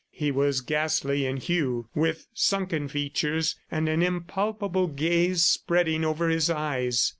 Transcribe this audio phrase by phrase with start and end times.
[0.09, 6.49] He was ghastly in hue, with sunken features and an impalpable glaze spreading over his
[6.49, 7.09] eyes.